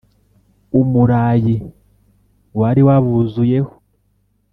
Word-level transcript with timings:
umurayi 0.79 1.53
wari 2.59 2.81
wabuzuyeho. 2.87 3.73